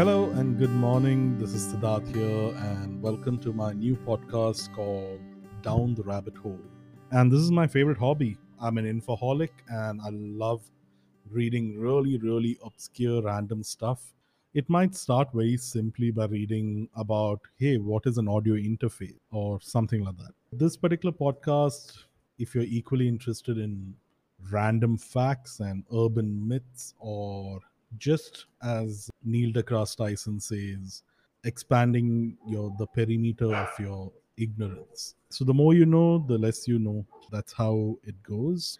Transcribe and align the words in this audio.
Hello 0.00 0.30
and 0.30 0.58
good 0.58 0.70
morning. 0.70 1.36
This 1.36 1.52
is 1.52 1.74
Siddharth 1.74 2.06
here, 2.16 2.56
and 2.70 3.02
welcome 3.02 3.38
to 3.40 3.52
my 3.52 3.74
new 3.74 3.96
podcast 3.96 4.74
called 4.74 5.20
Down 5.60 5.94
the 5.94 6.02
Rabbit 6.02 6.38
Hole. 6.38 6.58
And 7.10 7.30
this 7.30 7.40
is 7.40 7.50
my 7.50 7.66
favorite 7.66 7.98
hobby. 7.98 8.38
I'm 8.58 8.78
an 8.78 8.86
infoholic 8.86 9.50
and 9.68 10.00
I 10.00 10.08
love 10.08 10.62
reading 11.30 11.78
really, 11.78 12.16
really 12.16 12.56
obscure 12.64 13.20
random 13.20 13.62
stuff. 13.62 14.14
It 14.54 14.70
might 14.70 14.94
start 14.94 15.28
very 15.34 15.58
simply 15.58 16.10
by 16.10 16.24
reading 16.28 16.88
about, 16.96 17.40
hey, 17.58 17.76
what 17.76 18.06
is 18.06 18.16
an 18.16 18.26
audio 18.26 18.54
interface 18.54 19.18
or 19.30 19.60
something 19.60 20.02
like 20.02 20.16
that. 20.16 20.32
This 20.50 20.78
particular 20.78 21.14
podcast, 21.14 22.04
if 22.38 22.54
you're 22.54 22.64
equally 22.64 23.06
interested 23.06 23.58
in 23.58 23.94
random 24.50 24.96
facts 24.96 25.60
and 25.60 25.84
urban 25.94 26.48
myths 26.48 26.94
or 26.98 27.60
just 27.98 28.46
as 28.62 29.09
Neil 29.24 29.52
deGrasse 29.52 29.96
Tyson 29.96 30.40
says, 30.40 31.02
expanding 31.44 32.36
your 32.46 32.74
the 32.78 32.86
perimeter 32.86 33.54
of 33.54 33.70
your 33.78 34.12
ignorance. 34.36 35.14
So 35.30 35.44
the 35.44 35.54
more 35.54 35.74
you 35.74 35.86
know, 35.86 36.24
the 36.26 36.38
less 36.38 36.66
you 36.66 36.78
know. 36.78 37.04
That's 37.30 37.52
how 37.52 37.98
it 38.02 38.20
goes. 38.22 38.78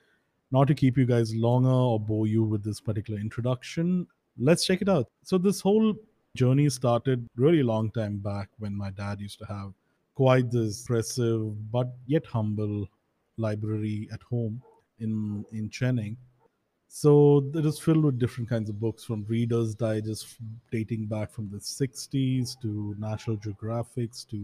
Not 0.50 0.66
to 0.68 0.74
keep 0.74 0.98
you 0.98 1.06
guys 1.06 1.34
longer 1.34 1.68
or 1.68 2.00
bore 2.00 2.26
you 2.26 2.42
with 2.42 2.64
this 2.64 2.80
particular 2.80 3.20
introduction, 3.20 4.06
let's 4.36 4.66
check 4.66 4.82
it 4.82 4.88
out. 4.88 5.06
So 5.22 5.38
this 5.38 5.60
whole 5.60 5.94
journey 6.36 6.68
started 6.68 7.26
really 7.36 7.62
long 7.62 7.90
time 7.90 8.18
back 8.18 8.48
when 8.58 8.74
my 8.74 8.90
dad 8.90 9.20
used 9.20 9.38
to 9.38 9.46
have 9.46 9.72
quite 10.14 10.50
this 10.50 10.80
impressive 10.82 11.72
but 11.72 11.88
yet 12.06 12.26
humble 12.26 12.88
library 13.36 14.08
at 14.12 14.22
home 14.22 14.62
in 14.98 15.44
in 15.52 15.68
Chennai 15.70 16.16
so 16.92 17.48
it 17.54 17.64
is 17.64 17.78
filled 17.78 18.04
with 18.04 18.18
different 18.18 18.50
kinds 18.50 18.68
of 18.68 18.80
books 18.80 19.04
from 19.04 19.24
Reader's 19.28 19.76
Digest 19.76 20.36
dating 20.72 21.06
back 21.06 21.30
from 21.30 21.48
the 21.48 21.58
60s 21.58 22.60
to 22.62 22.96
National 22.98 23.36
Geographics 23.36 24.28
to 24.30 24.40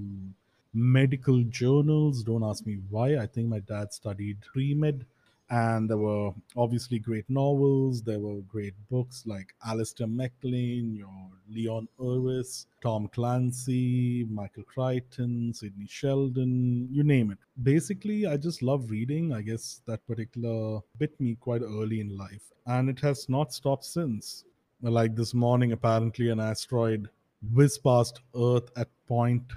medical 0.73 1.43
journals. 1.43 2.23
Don't 2.23 2.45
ask 2.45 2.65
me 2.65 2.79
why. 2.89 3.17
I 3.17 3.27
think 3.27 3.49
my 3.49 3.59
dad 3.59 3.93
studied 3.93 4.41
pre 4.43 4.75
med 4.75 5.05
and 5.51 5.89
there 5.89 5.97
were 5.97 6.33
obviously 6.57 6.99
great 6.99 7.29
novels 7.29 8.03
there 8.03 8.19
were 8.19 8.41
great 8.43 8.75
books 8.91 9.23
like 9.27 9.55
alistair 9.65 10.07
maclean 10.07 10.95
your 10.95 11.31
leon 11.49 11.87
uris 12.01 12.67
tom 12.83 13.07
clancy 13.09 14.25
michael 14.29 14.65
crichton 14.65 15.53
sidney 15.55 15.87
sheldon 15.89 16.89
you 16.91 17.05
name 17.05 17.31
it. 17.31 17.39
Basically 17.63 18.27
i 18.27 18.37
just 18.37 18.63
love 18.63 18.91
reading. 18.91 19.33
I 19.33 19.43
guess 19.43 19.81
that 19.87 20.07
particular 20.07 20.81
bit 20.99 21.19
me 21.21 21.37
quite 21.41 21.63
early 21.63 22.01
in 22.01 22.17
life. 22.17 22.53
And 22.67 22.89
it 22.89 23.01
has 23.01 23.29
not 23.29 23.53
stopped 23.53 23.85
since. 23.85 24.45
Like 24.83 25.15
this 25.15 25.35
morning 25.35 25.73
apparently 25.73 26.31
an 26.31 26.41
asteroid 26.41 27.09
whizzed 27.53 27.83
past 27.83 28.21
earth 28.35 28.71
at 28.77 28.89
point 29.07 29.53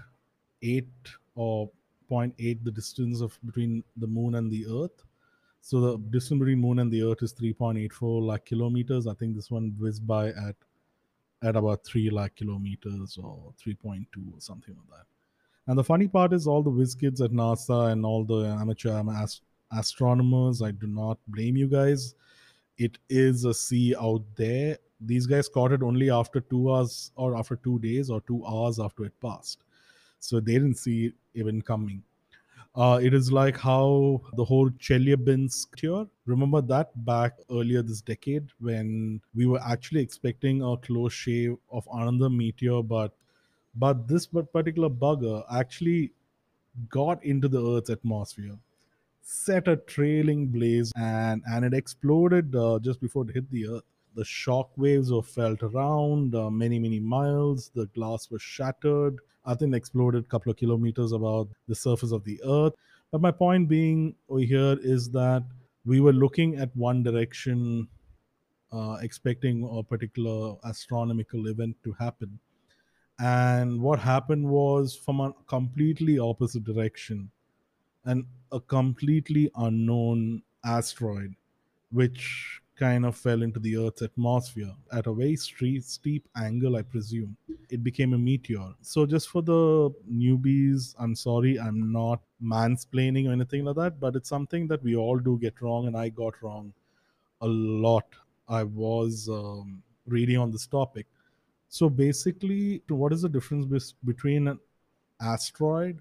0.8 0.63 0.87
or 1.35 1.69
0.8 2.11 2.63
the 2.63 2.71
distance 2.71 3.21
of 3.21 3.37
between 3.45 3.83
the 3.97 4.07
moon 4.07 4.35
and 4.35 4.49
the 4.51 4.65
earth 4.67 5.03
so 5.69 5.79
the 5.79 5.97
distance 6.09 6.39
between 6.39 6.61
Moon 6.61 6.79
and 6.79 6.91
the 6.91 7.03
Earth 7.03 7.21
is 7.21 7.31
3.84 7.31 8.25
lakh 8.25 8.43
kilometers. 8.43 9.05
I 9.05 9.13
think 9.13 9.35
this 9.35 9.51
one 9.51 9.75
whizzed 9.77 10.07
by 10.07 10.29
at 10.29 10.55
at 11.43 11.55
about 11.55 11.83
3 11.83 12.09
lakh 12.09 12.35
kilometers 12.35 13.19
or 13.21 13.53
3.2 13.63 14.07
or 14.33 14.41
something 14.41 14.75
like 14.75 14.97
that. 14.97 15.05
And 15.67 15.77
the 15.77 15.83
funny 15.83 16.07
part 16.07 16.33
is 16.33 16.47
all 16.47 16.63
the 16.63 16.71
whiz 16.71 16.95
kids 16.95 17.21
at 17.21 17.29
NASA 17.29 17.91
and 17.91 18.03
all 18.03 18.23
the 18.23 18.45
amateur 18.59 18.99
ast- 19.11 19.43
astronomers, 19.71 20.63
I 20.63 20.71
do 20.71 20.87
not 20.87 21.19
blame 21.27 21.55
you 21.55 21.67
guys. 21.67 22.15
It 22.79 22.97
is 23.07 23.45
a 23.45 23.53
sea 23.53 23.95
out 23.95 24.23
there. 24.35 24.79
These 24.99 25.27
guys 25.27 25.47
caught 25.47 25.71
it 25.71 25.83
only 25.83 26.09
after 26.09 26.41
two 26.41 26.73
hours 26.73 27.11
or 27.15 27.37
after 27.37 27.57
two 27.57 27.77
days 27.77 28.09
or 28.09 28.21
two 28.21 28.43
hours 28.43 28.79
after 28.79 29.05
it 29.05 29.13
passed. 29.21 29.65
So 30.17 30.39
they 30.39 30.53
didn't 30.53 30.79
see 30.79 31.05
it 31.05 31.13
even 31.35 31.61
coming. 31.61 32.02
Uh, 32.79 32.97
it 33.03 33.13
is 33.13 33.29
like 33.29 33.57
how 33.57 34.21
the 34.37 34.45
whole 34.45 34.69
Chelyabinsk 34.69 35.75
tour. 35.75 36.07
Remember 36.25 36.61
that 36.61 36.91
back 37.05 37.33
earlier 37.51 37.81
this 37.81 37.99
decade 37.99 38.47
when 38.61 39.19
we 39.35 39.45
were 39.45 39.59
actually 39.67 39.99
expecting 39.99 40.63
a 40.63 40.77
close 40.77 41.11
shave 41.11 41.57
of 41.73 41.85
another 41.93 42.29
meteor, 42.29 42.81
but 42.81 43.11
but 43.75 44.07
this 44.07 44.27
particular 44.27 44.89
bugger 44.89 45.43
actually 45.53 46.13
got 46.89 47.21
into 47.25 47.49
the 47.49 47.61
Earth's 47.61 47.89
atmosphere, 47.89 48.57
set 49.21 49.67
a 49.67 49.75
trailing 49.75 50.47
blaze, 50.47 50.93
and 50.95 51.43
and 51.51 51.65
it 51.65 51.73
exploded 51.73 52.55
uh, 52.55 52.79
just 52.81 53.01
before 53.01 53.29
it 53.29 53.33
hit 53.33 53.51
the 53.51 53.67
Earth. 53.67 53.83
The 54.15 54.23
shock 54.23 54.69
waves 54.77 55.11
were 55.11 55.21
felt 55.21 55.63
around 55.63 56.33
uh, 56.33 56.49
many 56.49 56.79
many 56.79 57.01
miles. 57.01 57.71
The 57.75 57.87
glass 57.87 58.31
was 58.31 58.41
shattered 58.41 59.19
I 59.45 59.55
think 59.55 59.73
exploded 59.76 60.26
a 60.26 60.27
couple 60.27 60.52
of 60.52 60.58
kilometers 60.58 61.11
above 61.11 61.50
the 61.67 61.76
surface 61.76 62.11
of 62.11 62.23
the 62.23 62.42
Earth. 62.44 62.73
But 63.11 63.22
my 63.22 63.32
point 63.32 63.67
being 63.67 64.16
over 64.30 64.42
here 64.42 64.77
is 64.82 65.10
that 65.11 65.44
we 65.86 66.00
were 66.00 66.14
looking 66.14 66.55
at 66.58 66.76
one 66.76 67.02
direction, 67.04 67.88
uh, 68.72 68.98
expecting 69.02 69.67
a 69.72 69.82
particular 69.82 70.55
astronomical 70.66 71.48
event 71.48 71.76
to 71.83 71.94
happen. 71.94 72.39
And 73.20 73.82
what 73.82 74.00
happened 74.00 74.48
was 74.48 74.95
from 74.95 75.20
a 75.20 75.33
completely 75.48 76.20
opposite 76.20 76.64
direction, 76.64 77.32
and 78.06 78.26
a 78.52 78.60
completely 78.60 79.52
unknown 79.56 80.44
asteroid, 80.64 81.36
which 81.92 82.61
kind 82.79 83.05
of 83.05 83.15
fell 83.17 83.41
into 83.43 83.59
the 83.59 83.75
Earth's 83.75 84.01
atmosphere 84.01 84.73
at 84.93 85.05
a 85.05 85.13
very 85.13 85.35
steep 85.35 86.27
angle, 86.37 86.77
I 86.77 86.81
presume. 86.81 87.35
It 87.69 87.83
became 87.83 88.13
a 88.13 88.17
meteor. 88.17 88.69
So, 88.81 89.05
just 89.05 89.29
for 89.29 89.41
the 89.41 89.93
newbies, 90.09 90.95
I'm 90.97 91.13
sorry, 91.13 91.59
I'm 91.59 91.91
not 91.91 92.21
mansplaining 92.41 93.27
or 93.27 93.33
anything 93.33 93.65
like 93.65 93.75
that, 93.75 93.99
but 93.99 94.15
it's 94.15 94.29
something 94.29 94.67
that 94.69 94.81
we 94.81 94.95
all 94.95 95.19
do 95.19 95.37
get 95.41 95.61
wrong, 95.61 95.87
and 95.87 95.97
I 95.97 96.07
got 96.07 96.41
wrong 96.41 96.73
a 97.41 97.47
lot. 97.47 98.05
I 98.47 98.63
was 98.63 99.27
um, 99.29 99.83
reading 100.07 100.37
on 100.37 100.49
this 100.49 100.65
topic. 100.65 101.05
So, 101.67 101.89
basically, 101.89 102.81
what 102.87 103.11
is 103.11 103.23
the 103.23 103.29
difference 103.29 103.93
between 104.05 104.47
an 104.47 104.59
asteroid, 105.21 105.99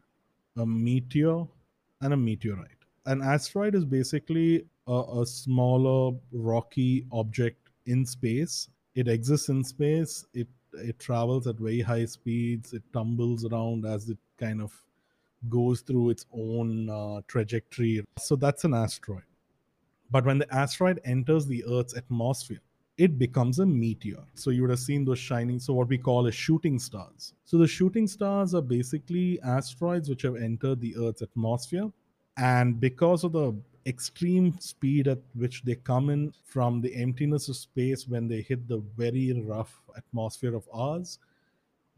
a 0.56 0.64
meteor, 0.64 1.44
and 2.02 2.12
a 2.12 2.16
meteorite? 2.16 2.84
An 3.06 3.20
asteroid 3.20 3.74
is 3.74 3.84
basically 3.84 4.64
a, 4.88 5.20
a 5.20 5.26
smaller 5.26 6.16
rocky 6.32 7.06
object 7.12 7.68
in 7.86 8.04
space. 8.04 8.68
It 8.94 9.08
exists 9.08 9.48
in 9.48 9.62
space. 9.62 10.26
It 10.34 10.48
it 10.74 10.98
travels 10.98 11.46
at 11.46 11.56
very 11.56 11.80
high 11.80 12.04
speeds. 12.04 12.72
It 12.72 12.82
tumbles 12.92 13.44
around 13.44 13.86
as 13.86 14.08
it 14.08 14.18
kind 14.38 14.60
of 14.60 14.72
goes 15.48 15.80
through 15.80 16.10
its 16.10 16.26
own 16.32 16.90
uh, 16.90 17.20
trajectory. 17.26 18.04
So 18.18 18.36
that's 18.36 18.64
an 18.64 18.74
asteroid. 18.74 19.22
But 20.10 20.24
when 20.24 20.38
the 20.38 20.52
asteroid 20.54 21.00
enters 21.04 21.46
the 21.46 21.64
Earth's 21.64 21.96
atmosphere, 21.96 22.60
it 22.96 23.18
becomes 23.18 23.60
a 23.60 23.66
meteor. 23.66 24.24
So 24.34 24.50
you 24.50 24.62
would 24.62 24.70
have 24.70 24.80
seen 24.80 25.04
those 25.04 25.18
shining, 25.18 25.60
so 25.60 25.72
what 25.72 25.88
we 25.88 25.98
call 25.98 26.26
as 26.26 26.34
shooting 26.34 26.78
stars. 26.78 27.34
So 27.44 27.56
the 27.56 27.66
shooting 27.66 28.08
stars 28.08 28.54
are 28.54 28.62
basically 28.62 29.40
asteroids 29.42 30.08
which 30.08 30.22
have 30.22 30.36
entered 30.36 30.80
the 30.80 30.96
Earth's 30.96 31.22
atmosphere. 31.22 31.90
And 32.36 32.80
because 32.80 33.22
of 33.22 33.32
the 33.32 33.54
extreme 33.88 34.58
speed 34.60 35.08
at 35.08 35.18
which 35.34 35.62
they 35.62 35.74
come 35.74 36.10
in 36.10 36.32
from 36.44 36.80
the 36.80 36.94
emptiness 36.94 37.48
of 37.48 37.56
space 37.56 38.06
when 38.06 38.28
they 38.28 38.42
hit 38.42 38.68
the 38.68 38.82
very 38.96 39.32
rough 39.44 39.80
atmosphere 39.96 40.54
of 40.54 40.68
ours, 40.72 41.18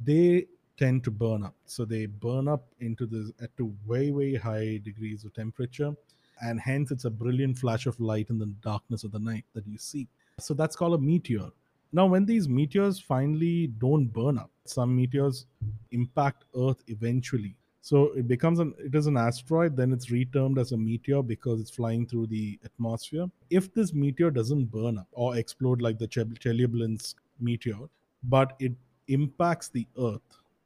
they 0.03 0.47
tend 0.79 1.05
to 1.05 1.11
burn 1.11 1.45
up. 1.45 1.55
So 1.67 1.85
they 1.85 2.07
burn 2.07 2.49
up 2.49 2.65
into 2.79 3.07
the 3.07 3.33
at 3.43 3.55
to 3.59 3.75
very 3.87 4.11
very 4.11 4.37
high 4.37 4.81
degrees 4.85 5.25
of 5.25 5.35
temperature, 5.35 5.93
and 6.41 6.61
hence 6.61 6.91
it's 6.91 7.05
a 7.05 7.11
brilliant 7.11 7.59
flash 7.59 7.87
of 7.87 7.99
light 8.01 8.31
in 8.31 8.39
the 8.39 8.47
darkness 8.63 9.05
of 9.05 9.13
the 9.13 9.19
night 9.19 9.45
that 9.55 9.67
you 9.67 9.77
see. 9.77 10.09
So 10.39 10.55
that's 10.55 10.77
called 10.77 10.95
a 10.95 10.99
meteor. 10.99 11.51
Now, 11.93 12.07
when 12.07 12.25
these 12.25 12.49
meteors 12.49 13.01
finally 13.01 13.67
don't 13.67 14.07
burn 14.07 14.39
up, 14.39 14.51
some 14.65 14.95
meteors 14.95 15.47
impact 15.91 16.45
Earth 16.57 16.83
eventually 16.87 17.57
so 17.83 18.13
it 18.13 18.29
becomes 18.29 18.59
an 18.59 18.75
it 18.79 18.95
is 18.95 19.07
an 19.07 19.17
asteroid, 19.17 19.77
then 19.77 19.93
it's 19.93 20.07
retermed 20.07 20.59
as 20.59 20.73
a 20.73 20.77
meteor 20.77 21.23
because 21.23 21.61
it's 21.61 21.71
flying 21.71 22.07
through 22.07 22.27
the 22.27 22.59
atmosphere. 22.65 23.27
If 23.49 23.73
this 23.73 23.95
meteor 23.95 24.31
doesn't 24.31 24.67
burn 24.67 24.99
up 24.99 25.09
or 25.13 25.37
explode 25.37 25.81
like 25.81 25.99
the 25.99 26.09
Chelyabinsk 26.09 27.15
meteor, 27.41 27.89
but 28.25 28.55
it 28.59 28.73
impacts 29.09 29.69
the 29.69 29.87
Earth, 29.99 30.21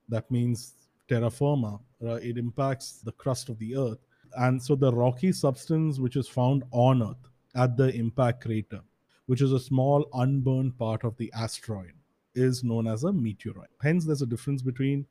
that 0.09 0.29
means 0.31 0.75
terra 1.09 1.31
firma, 1.31 1.79
uh, 2.05 2.15
it 2.15 2.37
impacts 2.37 3.01
the 3.05 3.13
crust 3.13 3.49
of 3.49 3.59
the 3.59 3.77
Earth. 3.77 3.99
And 4.37 4.61
so 4.61 4.75
the 4.75 4.93
rocky 4.93 5.31
substance 5.31 6.01
which 6.01 6.17
is 6.17 6.29
found 6.29 6.65
on 6.73 7.03
Earth 7.03 7.29
at 7.55 7.77
the 7.77 7.95
impact 7.95 8.43
crater, 8.43 8.81
which 9.27 9.41
is 9.41 9.53
a 9.53 9.61
small 9.61 10.09
unburned 10.15 10.77
part 10.77 11.05
of 11.05 11.17
the 11.17 11.33
asteroid, 11.33 11.93
is 12.35 12.65
known 12.65 12.89
as 12.89 13.05
a 13.05 13.13
meteorite. 13.13 13.71
Hence, 13.81 14.05
there's 14.05 14.23
a 14.23 14.27
difference 14.27 14.61
between 14.61 15.07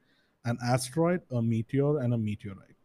an 0.45 0.57
asteroid, 0.63 1.22
a 1.31 1.42
meteor, 1.42 2.00
and 2.00 2.13
a 2.13 2.18
meteorite. 2.18 2.75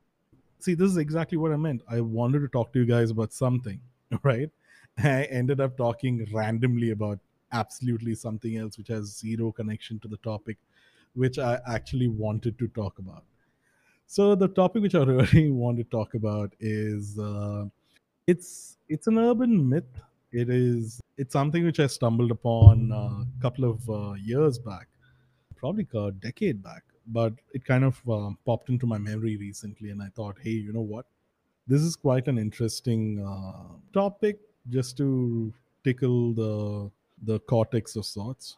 See, 0.61 0.75
this 0.75 0.91
is 0.91 0.97
exactly 0.97 1.39
what 1.39 1.53
I 1.53 1.57
meant. 1.57 1.83
I 1.89 2.01
wanted 2.01 2.41
to 2.41 2.49
talk 2.49 2.73
to 2.73 2.81
you 2.81 2.87
guys 2.87 3.11
about 3.11 3.33
something, 3.33 3.81
right? 4.23 4.51
I 4.99 5.25
ended 5.25 5.61
up 5.61 5.77
talking 5.77 6.27
randomly 6.33 6.91
about 6.91 7.21
absolutely 7.53 8.15
something 8.15 8.57
else 8.57 8.77
which 8.77 8.89
has 8.89 9.17
zero 9.17 9.53
connection 9.53 9.99
to 10.01 10.09
the 10.09 10.19
topic 10.19 10.59
which 11.15 11.39
I 11.39 11.59
actually 11.67 12.09
wanted 12.09 12.59
to 12.59 12.69
talk 12.69 12.99
about. 12.99 13.25
So 14.07 14.35
the 14.35 14.49
topic 14.49 14.83
which 14.83 14.95
I 14.95 15.03
really 15.05 15.51
want 15.51 15.79
to 15.79 15.85
talk 15.85 16.15
about 16.15 16.53
is 16.61 17.19
uh, 17.19 17.67
it's 18.27 18.77
it's 18.89 19.07
an 19.07 19.19
urban 19.19 19.69
myth. 19.69 20.01
It 20.33 20.51
is 20.51 21.01
it's 21.17 21.33
something 21.33 21.65
which 21.65 21.81
I 21.81 21.87
stumbled 21.87 22.31
upon 22.31 22.93
a 22.93 23.43
couple 23.43 23.65
of 23.65 23.91
uh, 23.91 24.13
years 24.15 24.59
back, 24.59 24.89
probably 25.57 25.87
a 25.95 26.11
decade 26.13 26.63
back, 26.63 26.85
but 27.09 27.33
it 27.53 27.65
kind 27.65 27.85
of 27.85 28.01
uh, 28.09 28.31
popped 28.45 28.69
into 28.69 28.87
my 28.87 28.99
memory 28.99 29.37
recently, 29.37 29.91
and 29.91 30.03
I 30.03 30.09
thought, 30.15 30.37
hey, 30.43 30.51
you 30.51 30.73
know 30.73 30.81
what? 30.81 31.07
This 31.67 31.83
is 31.83 31.97
quite 31.97 32.29
an 32.29 32.39
interesting 32.39 33.25
uh, 33.27 33.75
topic 33.93 34.39
just 34.69 34.97
to 34.99 35.53
tickle 35.85 36.33
the 36.35 36.91
the 37.25 37.41
cortex 37.41 37.97
of 37.97 38.05
sorts. 38.07 38.57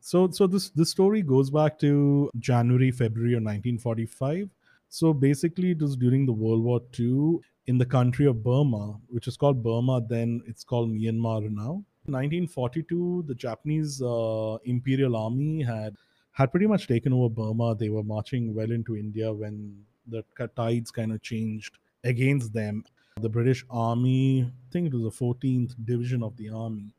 So 0.00 0.30
so 0.30 0.46
this 0.46 0.70
this 0.70 0.90
story 0.90 1.22
goes 1.22 1.50
back 1.50 1.78
to 1.80 2.30
January 2.38 2.90
February 2.90 3.34
of 3.34 3.42
1945. 3.42 4.48
So 4.88 5.12
basically, 5.12 5.72
it 5.72 5.82
was 5.82 5.96
during 5.96 6.24
the 6.24 6.32
World 6.32 6.62
War 6.62 6.80
II 6.98 7.40
in 7.66 7.76
the 7.76 7.84
country 7.84 8.26
of 8.26 8.42
Burma, 8.42 8.98
which 9.08 9.28
is 9.28 9.36
called 9.36 9.62
Burma. 9.62 10.00
Then 10.00 10.42
it's 10.46 10.64
called 10.64 10.90
Myanmar 10.90 11.50
now. 11.50 11.84
1942, 12.06 13.24
the 13.26 13.34
Japanese 13.34 14.00
uh, 14.00 14.56
Imperial 14.64 15.14
Army 15.14 15.62
had 15.62 15.94
had 16.38 16.52
pretty 16.52 16.68
much 16.68 16.86
taken 16.86 17.12
over 17.12 17.28
Burma. 17.28 17.74
They 17.74 17.88
were 17.88 18.04
marching 18.04 18.54
well 18.54 18.70
into 18.70 18.96
India 18.96 19.32
when 19.32 19.82
the 20.06 20.22
tides 20.54 20.92
kind 20.92 21.10
of 21.10 21.20
changed 21.20 21.78
against 22.04 22.52
them. 22.52 22.84
The 23.20 23.28
British 23.28 23.64
Army, 23.68 24.42
I 24.44 24.72
think 24.72 24.86
it 24.86 24.94
was 24.94 25.02
the 25.02 25.24
14th 25.24 25.74
Division 25.84 26.22
of 26.22 26.36
the 26.36 26.50
Army, 26.50 26.94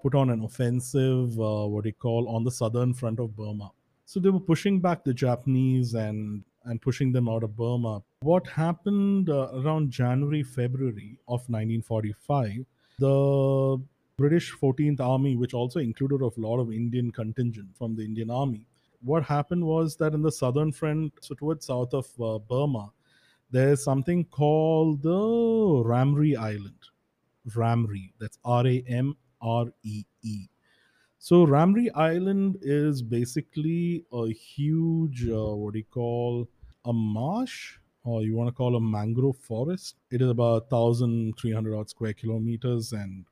put 0.00 0.14
on 0.14 0.30
an 0.30 0.44
offensive, 0.44 1.40
uh, 1.40 1.66
what 1.66 1.82
they 1.82 1.90
call, 1.90 2.28
on 2.28 2.44
the 2.44 2.52
southern 2.52 2.94
front 2.94 3.18
of 3.18 3.34
Burma. 3.34 3.72
So 4.04 4.20
they 4.20 4.30
were 4.30 4.38
pushing 4.38 4.78
back 4.78 5.02
the 5.02 5.12
Japanese 5.12 5.94
and 5.94 6.44
and 6.66 6.80
pushing 6.80 7.12
them 7.12 7.28
out 7.28 7.42
of 7.42 7.56
Burma. 7.56 8.00
What 8.20 8.46
happened 8.46 9.28
uh, 9.28 9.50
around 9.54 9.90
January, 9.90 10.42
February 10.42 11.18
of 11.28 11.40
1945, 11.50 12.64
the 13.00 13.82
British 14.16 14.54
14th 14.54 15.00
Army, 15.00 15.36
which 15.36 15.52
also 15.52 15.80
included 15.80 16.22
a 16.22 16.30
lot 16.36 16.60
of 16.60 16.72
Indian 16.72 17.10
contingent 17.10 17.76
from 17.76 17.96
the 17.96 18.04
Indian 18.04 18.30
Army, 18.30 18.66
what 19.04 19.22
happened 19.24 19.64
was 19.64 19.96
that 19.96 20.14
in 20.14 20.22
the 20.22 20.32
southern 20.32 20.72
front, 20.72 21.12
so 21.20 21.34
towards 21.34 21.66
south 21.66 21.92
of 21.92 22.06
uh, 22.20 22.38
Burma, 22.38 22.90
there's 23.50 23.84
something 23.84 24.24
called 24.24 25.02
the 25.02 25.82
Ramree 25.84 26.36
Island. 26.36 26.78
Ramree, 27.54 28.12
that's 28.18 28.38
R 28.44 28.66
A 28.66 28.84
M 28.88 29.16
R 29.40 29.66
E 29.82 30.04
E. 30.22 30.48
So 31.18 31.44
Ramree 31.44 31.90
Island 31.94 32.58
is 32.62 33.02
basically 33.02 34.04
a 34.12 34.28
huge, 34.28 35.28
uh, 35.28 35.54
what 35.54 35.74
do 35.74 35.78
you 35.78 35.84
call, 35.90 36.48
a 36.84 36.92
marsh, 36.92 37.78
or 38.04 38.22
you 38.22 38.34
want 38.34 38.48
to 38.48 38.54
call 38.54 38.76
a 38.76 38.80
mangrove 38.80 39.38
forest. 39.38 39.96
It 40.10 40.20
is 40.20 40.28
about 40.28 40.70
1,300 40.70 41.74
odd 41.74 41.88
square 41.88 42.12
kilometers, 42.12 42.92
and 42.92 43.24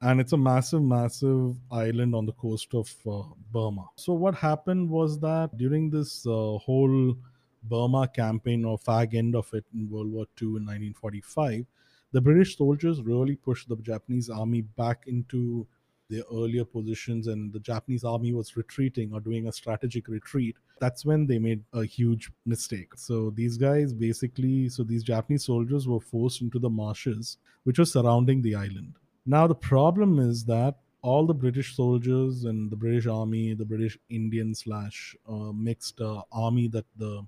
and 0.00 0.20
it's 0.20 0.32
a 0.32 0.36
massive, 0.36 0.82
massive 0.82 1.56
island 1.72 2.14
on 2.14 2.24
the 2.24 2.32
coast 2.32 2.74
of 2.74 2.94
uh, 3.10 3.22
Burma. 3.52 3.86
So 3.96 4.12
what 4.12 4.34
happened 4.34 4.88
was 4.88 5.18
that 5.20 5.56
during 5.56 5.90
this 5.90 6.26
uh, 6.26 6.58
whole 6.58 7.16
Burma 7.64 8.08
campaign 8.08 8.64
or 8.64 8.78
fag 8.78 9.14
end 9.14 9.34
of 9.34 9.52
it 9.52 9.64
in 9.74 9.90
World 9.90 10.12
War 10.12 10.26
II 10.40 10.48
in 10.48 10.66
1945, 10.66 11.66
the 12.12 12.20
British 12.20 12.56
soldiers 12.56 13.02
really 13.02 13.36
pushed 13.36 13.68
the 13.68 13.76
Japanese 13.76 14.30
army 14.30 14.62
back 14.62 15.04
into 15.06 15.66
their 16.08 16.22
earlier 16.32 16.64
positions 16.64 17.26
and 17.26 17.52
the 17.52 17.60
Japanese 17.60 18.04
army 18.04 18.32
was 18.32 18.56
retreating 18.56 19.12
or 19.12 19.20
doing 19.20 19.48
a 19.48 19.52
strategic 19.52 20.08
retreat, 20.08 20.56
that's 20.80 21.04
when 21.04 21.26
they 21.26 21.38
made 21.38 21.62
a 21.74 21.84
huge 21.84 22.30
mistake. 22.46 22.92
So 22.96 23.30
these 23.30 23.58
guys 23.58 23.92
basically, 23.92 24.68
so 24.68 24.84
these 24.84 25.02
Japanese 25.02 25.44
soldiers 25.44 25.86
were 25.86 26.00
forced 26.00 26.40
into 26.40 26.58
the 26.58 26.70
marshes 26.70 27.36
which 27.64 27.78
were 27.78 27.84
surrounding 27.84 28.40
the 28.40 28.54
island. 28.54 28.94
Now 29.28 29.46
the 29.46 29.54
problem 29.54 30.18
is 30.18 30.44
that 30.46 30.74
all 31.02 31.24
the 31.26 31.34
British 31.34 31.76
soldiers 31.76 32.44
and 32.44 32.70
the 32.70 32.76
British 32.76 33.06
army, 33.06 33.54
the 33.54 33.64
British 33.64 33.96
Indian 34.08 34.54
slash 34.54 35.14
uh, 35.28 35.52
mixed 35.52 36.00
uh, 36.00 36.22
army 36.32 36.66
that 36.68 36.86
the 36.96 37.24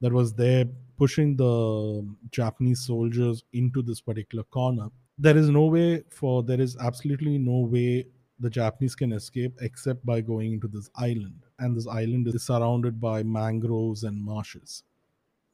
that 0.00 0.12
was 0.12 0.34
there 0.34 0.64
pushing 0.96 1.36
the 1.36 1.54
Japanese 2.30 2.80
soldiers 2.86 3.44
into 3.52 3.82
this 3.82 4.00
particular 4.00 4.44
corner 4.44 4.88
there 5.18 5.36
is 5.36 5.48
no 5.50 5.66
way 5.66 6.02
for 6.08 6.42
there 6.42 6.60
is 6.60 6.76
absolutely 6.78 7.38
no 7.38 7.58
way 7.74 8.06
the 8.40 8.50
Japanese 8.50 8.94
can 8.94 9.12
escape 9.12 9.52
except 9.60 10.04
by 10.04 10.20
going 10.20 10.54
into 10.54 10.66
this 10.66 10.90
island. 10.96 11.40
And 11.60 11.76
this 11.76 11.86
island 11.86 12.26
is 12.26 12.42
surrounded 12.42 13.00
by 13.00 13.22
mangroves 13.22 14.02
and 14.02 14.20
marshes. 14.20 14.82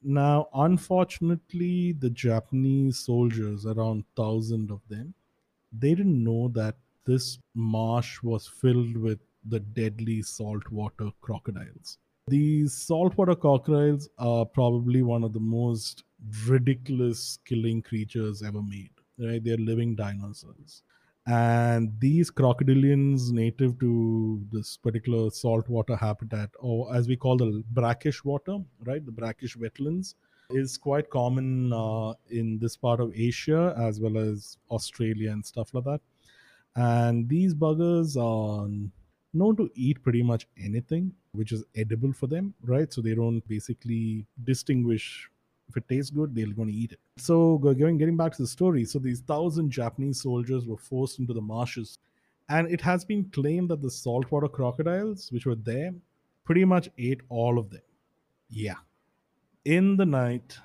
Now, 0.03 0.49
unfortunately, 0.55 1.93
the 1.93 2.09
Japanese 2.09 2.99
soldiers, 2.99 3.67
around 3.67 4.05
thousand 4.17 4.71
of 4.71 4.81
them, 4.89 5.13
they 5.73 5.95
didn't 5.95 6.23
know 6.23 6.49
that 6.55 6.77
this 7.05 7.39
marsh 7.55 8.23
was 8.23 8.47
filled 8.47 8.97
with 8.97 9.19
the 9.49 9.61
deadly 9.61 10.23
saltwater 10.23 11.11
crocodiles. 11.21 11.99
These 12.29 12.75
saltwater 12.75 13.35
crocodiles 13.35 14.09
are 14.19 14.45
probably 14.45 15.03
one 15.03 15.25
of 15.25 15.33
the 15.33 15.41
most 15.41 16.05
ridiculous 16.47 17.39
killing 17.47 17.81
creatures 17.81 18.43
ever 18.43 18.63
made 18.63 18.91
right? 19.19 19.43
They're 19.43 19.57
living 19.57 19.95
dinosaurs. 19.95 20.83
And 21.27 21.93
these 22.01 22.31
crocodilians, 22.31 23.31
native 23.33 23.79
to 23.81 24.41
this 24.51 24.79
particular 24.79 25.31
saltwater 25.31 25.95
habitat, 25.97 26.51
or 26.59 26.95
as 26.95 27.07
we 27.07 27.17
call 27.17 27.37
the 27.37 27.63
brackish 27.71 28.25
water, 28.25 28.59
right? 28.85 29.05
The 29.05 29.13
brackish 29.13 29.57
wetlands, 29.57 30.15
is 30.51 30.77
quite 30.77 31.11
common 31.11 31.73
uh, 31.73 32.15
in 32.31 32.59
this 32.59 32.77
part 32.77 33.01
of 33.01 33.13
Asia 33.15 33.75
as 33.77 34.01
well 34.01 34.17
as 34.17 34.57
Australia 34.71 35.31
and 35.31 35.45
stuff 35.45 35.75
like 35.75 35.85
that. 35.85 36.01
And 36.77 37.29
these 37.29 37.55
buggers 37.55 38.17
are 38.17 38.69
known 39.35 39.57
to 39.57 39.71
eat 39.75 40.03
pretty 40.03 40.23
much 40.23 40.47
anything 40.63 41.13
which 41.33 41.53
is 41.53 41.65
edible 41.77 42.13
for 42.13 42.27
them, 42.27 42.55
right? 42.63 42.93
So 42.93 43.01
they 43.01 43.15
don't 43.15 43.47
basically 43.47 44.27
distinguish 44.45 45.31
if 45.69 45.77
it 45.77 45.89
tastes 45.89 46.11
good, 46.11 46.35
they're 46.35 46.47
going 46.47 46.69
to 46.69 46.75
eat 46.75 46.93
it. 46.93 47.01
So, 47.19 47.59
going 47.59 47.99
getting 47.99 48.17
back 48.17 48.33
to 48.33 48.43
the 48.43 48.49
story, 48.49 48.85
so 48.85 48.99
these 48.99 49.21
thousand 49.21 49.71
Japanese 49.71 50.23
soldiers 50.23 50.67
were 50.67 50.79
forced 50.79 51.19
into 51.19 51.35
the 51.35 51.43
marshes, 51.43 51.99
and 52.49 52.71
it 52.71 52.81
has 52.81 53.05
been 53.05 53.25
claimed 53.25 53.69
that 53.69 53.83
the 53.83 53.91
saltwater 53.91 54.49
crocodiles, 54.49 55.31
which 55.31 55.45
were 55.45 55.55
there, 55.55 55.93
pretty 56.45 56.65
much 56.65 56.89
ate 56.97 57.21
all 57.29 57.59
of 57.59 57.69
them. 57.69 57.83
Yeah. 58.49 58.77
In 59.65 59.97
the 59.97 60.07
night, 60.07 60.59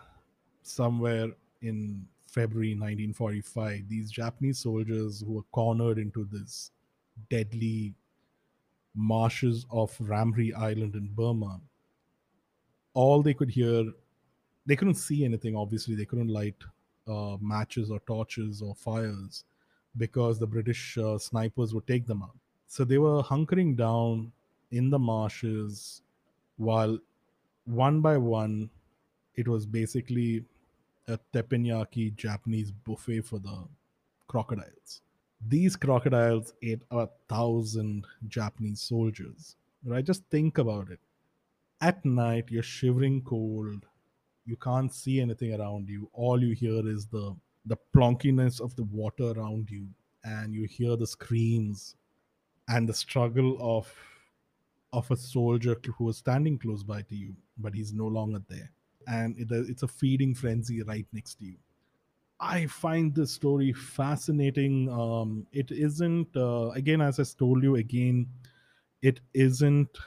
somewhere 0.62 1.28
in 1.62 2.08
February 2.28 2.70
1945, 2.70 3.90
these 3.90 4.12
Japanese 4.12 4.60
soldiers 4.60 5.22
who 5.22 5.34
were 5.34 5.44
cornered 5.52 5.98
into 5.98 6.26
this 6.32 6.72
deadly 7.30 7.94
marshes 8.96 9.66
of 9.72 9.96
Ramree 10.00 10.54
Island 10.54 10.96
in 10.96 11.10
Burma, 11.14 11.60
all 12.94 13.22
they 13.22 13.34
could 13.34 13.50
hear 13.50 13.92
they 14.66 14.76
couldn't 14.76 14.96
see 14.96 15.26
anything 15.26 15.56
obviously. 15.56 15.96
They 15.96 16.06
couldn't 16.06 16.30
light 16.30 16.56
uh, 17.08 17.38
matches 17.42 17.92
or 17.92 18.00
torches 18.02 18.62
or 18.62 18.74
fires 18.76 19.44
because 19.98 20.40
the 20.40 20.48
british 20.48 20.98
uh, 20.98 21.18
snipers 21.18 21.74
would 21.74 21.86
take 21.88 22.06
them 22.08 22.24
out. 22.24 22.38
So 22.68 22.84
they 22.84 22.98
were 22.98 23.22
hunkering 23.22 23.76
down 23.76 24.32
in 24.72 24.90
the 24.90 25.00
marshes 25.00 26.02
while 26.58 26.98
one 27.66 28.02
by 28.02 28.18
one 28.18 28.70
it 29.36 29.48
was 29.48 29.66
basically 29.66 30.44
a 31.08 31.20
teppanyaki 31.34 32.16
japanese 32.16 32.72
buffet 32.72 33.22
for 33.22 33.40
the 33.40 33.68
crocodiles. 34.28 35.02
These 35.46 35.76
crocodiles 35.76 36.54
ate 36.62 36.82
a 36.92 37.08
thousand 37.28 38.06
japanese 38.28 38.82
soldiers. 38.82 39.56
Right 39.86 40.06
just 40.06 40.24
think 40.32 40.58
about 40.58 40.90
it 40.90 41.00
at 41.82 42.04
night 42.06 42.46
you're 42.50 42.64
shivering 42.64 43.22
cold. 43.22 43.86
You 44.46 44.56
can't 44.56 44.94
see 44.94 45.20
anything 45.20 45.54
around 45.54 45.90
you. 45.90 46.10
All 46.14 46.42
you 46.42 46.56
hear 46.56 46.88
is 46.88 47.08
the 47.08 47.36
the 47.66 47.78
plonkiness 47.94 48.60
of 48.60 48.76
the 48.76 48.84
water 48.84 49.32
around 49.32 49.70
you 49.70 49.88
and 50.24 50.54
you 50.54 50.66
hear 50.66 50.96
the 50.96 51.08
screams 51.08 51.96
and 52.68 52.88
the 52.88 52.94
struggle 52.94 53.58
of 53.60 53.94
of 54.92 55.10
a 55.12 55.16
soldier 55.18 55.76
who 55.98 56.06
was 56.06 56.18
standing 56.18 56.58
close 56.58 56.84
by 56.84 57.02
to 57.02 57.16
you 57.16 57.36
but 57.58 57.74
he's 57.74 57.94
no 57.94 58.06
longer 58.06 58.42
there 58.50 58.70
and 59.08 59.38
it, 59.38 59.52
it's 59.52 59.84
a 59.84 59.88
feeding 59.88 60.34
frenzy 60.34 60.82
right 60.84 61.08
next 61.14 61.36
to 61.36 61.46
you 61.46 61.56
i 62.40 62.66
find 62.68 63.16
this 63.16 63.32
story 63.32 63.72
fascinating 63.74 64.90
um, 64.90 65.48
it 65.52 65.72
isn't 65.72 66.36
uh, 66.36 66.70
again 66.72 67.02
as 67.02 67.20
i 67.20 67.24
told 67.40 67.64
you 67.64 67.76
again 67.76 68.28
it 69.02 69.20
isn't 69.34 69.98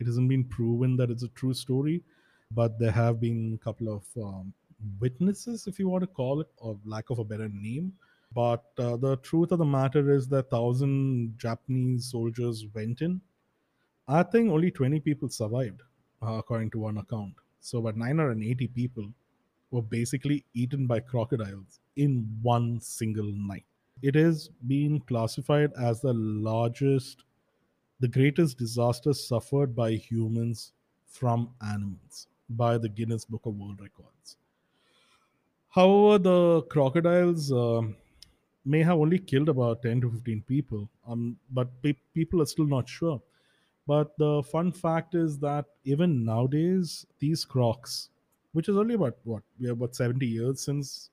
it 0.00 0.06
hasn't 0.06 0.28
been 0.28 0.44
proven 0.44 0.96
that 0.96 1.10
it's 1.10 1.22
a 1.22 1.28
true 1.40 1.54
story 1.54 2.02
but 2.50 2.78
there 2.78 2.92
have 2.92 3.20
been 3.20 3.58
a 3.60 3.64
couple 3.64 3.88
of 3.92 4.04
um, 4.22 4.52
witnesses, 5.00 5.66
if 5.66 5.78
you 5.78 5.88
want 5.88 6.02
to 6.02 6.06
call 6.06 6.40
it, 6.40 6.48
or 6.58 6.78
lack 6.84 7.10
of 7.10 7.18
a 7.18 7.24
better 7.24 7.48
name, 7.48 7.92
But 8.32 8.64
uh, 8.78 8.96
the 8.96 9.16
truth 9.16 9.50
of 9.50 9.58
the 9.58 9.64
matter 9.64 10.12
is 10.12 10.28
that 10.28 10.50
thousand 10.50 11.36
Japanese 11.38 12.06
soldiers 12.10 12.66
went 12.74 13.02
in. 13.02 13.20
I 14.08 14.22
think 14.24 14.50
only 14.50 14.70
20 14.70 15.00
people 15.00 15.28
survived, 15.28 15.82
uh, 16.22 16.34
according 16.34 16.70
to 16.72 16.78
one 16.80 16.98
account. 16.98 17.34
So 17.64 17.78
about 17.78 17.96
980 17.96 18.68
people 18.68 19.12
were 19.70 19.80
basically 19.82 20.44
eaten 20.52 20.86
by 20.86 21.00
crocodiles 21.00 21.80
in 21.96 22.38
one 22.42 22.78
single 22.80 23.32
night. 23.32 23.64
It 24.02 24.14
has 24.16 24.48
been 24.66 25.00
classified 25.00 25.72
as 25.72 26.02
the 26.02 26.12
largest, 26.12 27.24
the 28.00 28.08
greatest 28.08 28.58
disaster 28.58 29.14
suffered 29.14 29.74
by 29.74 29.92
humans 29.92 30.72
from 31.06 31.54
animals 31.62 32.28
by 32.50 32.78
the 32.78 32.88
Guinness 32.90 33.24
Book 33.24 33.46
of 33.46 33.56
World 33.58 33.80
Records. 33.80 34.36
However, 35.68 36.18
the 36.18 36.62
crocodiles 36.70 37.52
um 37.52 37.96
may 38.64 38.82
have 38.82 38.98
only 38.98 39.18
killed 39.18 39.48
about 39.50 39.82
10 39.82 40.00
to 40.02 40.10
15 40.10 40.42
people, 40.42 40.88
um, 41.06 41.38
but 41.50 41.68
pe- 41.82 42.00
people 42.14 42.40
are 42.42 42.46
still 42.46 42.66
not 42.66 42.88
sure. 42.88 43.20
But 43.86 44.16
the 44.18 44.42
fun 44.42 44.72
fact 44.72 45.14
is 45.14 45.38
that 45.40 45.66
even 45.84 46.24
nowadays, 46.24 47.06
these 47.18 47.44
crocs, 47.44 48.08
which 48.52 48.68
is 48.68 48.76
only 48.76 48.94
about 48.94 49.18
what, 49.24 49.42
we 49.60 49.66
have 49.66 49.76
about 49.76 49.94
70 49.94 50.26
years 50.26 50.60
since 50.60 51.10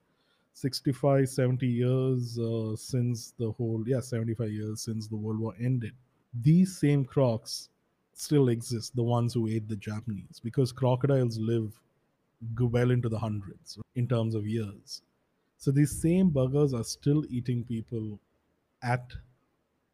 65, 0.53 1.27
70 1.27 1.67
years 1.67 2.39
uh, 2.39 2.75
since 2.75 3.33
the 3.37 3.51
whole, 3.51 3.83
yeah, 3.85 3.99
75 3.99 4.49
years 4.49 4.81
since 4.81 5.07
the 5.07 5.15
World 5.15 5.39
War 5.39 5.53
ended. 5.59 5.93
These 6.41 6.77
same 6.77 7.03
crocs 7.03 7.69
still 8.13 8.49
exist, 8.49 8.95
the 8.95 9.03
ones 9.03 9.33
who 9.33 9.47
ate 9.47 9.67
the 9.67 9.75
Japanese, 9.75 10.39
because 10.43 10.71
crocodiles 10.71 11.37
live 11.37 11.73
well 12.59 12.91
into 12.91 13.09
the 13.09 13.19
hundreds 13.19 13.79
in 13.95 14.07
terms 14.07 14.35
of 14.35 14.47
years. 14.47 15.01
So 15.57 15.71
these 15.71 16.01
same 16.01 16.31
buggers 16.31 16.73
are 16.73 16.83
still 16.83 17.23
eating 17.29 17.63
people 17.63 18.19
at 18.81 19.11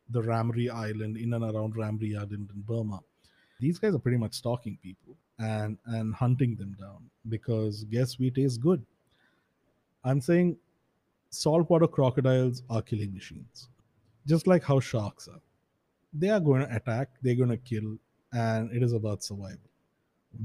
the 0.09 0.21
Ramree 0.21 0.69
Island, 0.69 1.17
in 1.17 1.33
and 1.33 1.43
around 1.43 1.75
Ramree 1.75 2.15
Island 2.15 2.49
in 2.53 2.61
Burma. 2.61 2.99
These 3.59 3.79
guys 3.79 3.95
are 3.95 3.99
pretty 3.99 4.17
much 4.17 4.33
stalking 4.33 4.77
people 4.81 5.15
and 5.39 5.77
and 5.85 6.13
hunting 6.13 6.55
them 6.55 6.75
down 6.79 7.09
because 7.29 7.83
guess 7.85 8.19
we 8.19 8.31
taste 8.31 8.61
good. 8.61 8.85
I'm 10.03 10.21
saying 10.21 10.57
saltwater 11.29 11.87
crocodiles 11.87 12.63
are 12.69 12.81
killing 12.81 13.13
machines, 13.13 13.69
just 14.25 14.47
like 14.47 14.63
how 14.63 14.79
sharks 14.79 15.27
are. 15.27 15.41
They 16.13 16.29
are 16.29 16.39
going 16.39 16.65
to 16.65 16.75
attack, 16.75 17.09
they're 17.21 17.35
going 17.35 17.49
to 17.49 17.57
kill, 17.57 17.97
and 18.31 18.71
it 18.71 18.81
is 18.81 18.93
about 18.93 19.23
survival. 19.23 19.57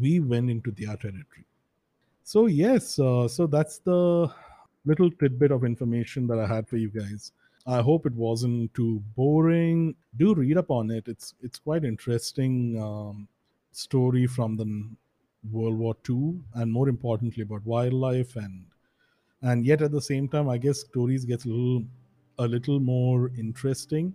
We 0.01 0.21
went 0.21 0.51
into 0.51 0.71
their 0.73 0.97
territory. 0.97 1.47
So 2.25 2.47
yes, 2.47 2.99
uh, 2.99 3.29
so 3.29 3.47
that's 3.47 3.79
the 3.79 4.31
little 4.85 5.11
tidbit 5.11 5.51
of 5.51 5.65
information 5.65 6.27
that 6.27 6.39
I 6.39 6.47
had 6.47 6.69
for 6.69 6.77
you 6.77 6.89
guys. 6.89 7.33
I 7.67 7.81
hope 7.81 8.07
it 8.07 8.15
wasn't 8.15 8.75
too 8.75 9.03
boring. 9.17 9.95
Do 10.17 10.35
read 10.35 10.59
up 10.59 10.71
on 10.71 10.91
it. 10.91 11.07
It's 11.07 11.35
it's 11.41 11.59
quite 11.59 11.85
interesting 11.85 12.81
um, 12.81 13.29
story 13.71 14.27
from 14.27 14.57
the 14.57 14.67
World 15.51 15.79
War 15.79 15.97
II, 16.09 16.41
and 16.55 16.73
more 16.73 16.89
importantly 16.89 17.43
about 17.43 17.65
wildlife 17.65 18.37
and 18.37 18.65
and 19.43 19.67
yet 19.67 19.83
at 19.83 19.91
the 19.91 20.01
same 20.01 20.29
time, 20.29 20.49
I 20.49 20.59
guess 20.59 20.81
stories 20.81 21.25
gets 21.25 21.45
a 21.45 21.49
little 21.49 21.85
a 22.39 22.47
little 22.47 22.81
more 22.81 23.31
interesting 23.39 24.15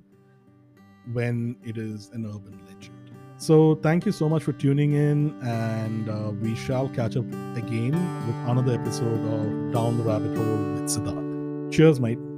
when 1.13 1.55
it 1.63 1.77
is 1.77 2.09
an 2.13 2.25
urban 2.25 2.59
legend. 2.65 2.93
So 3.37 3.75
thank 3.75 4.05
you 4.05 4.11
so 4.11 4.27
much 4.27 4.43
for 4.43 4.53
tuning 4.53 4.93
in, 4.93 5.39
and 5.43 6.09
uh, 6.09 6.31
we 6.41 6.55
shall 6.55 6.89
catch 6.89 7.15
up 7.15 7.27
again 7.55 7.91
with 8.25 8.35
another 8.49 8.73
episode 8.73 9.19
of 9.33 9.73
Down 9.73 9.97
the 9.97 10.03
Rabbit 10.03 10.35
Hole 10.35 10.73
with 10.73 10.89
Siddharth. 10.89 11.71
Cheers, 11.71 11.99
mate. 11.99 12.36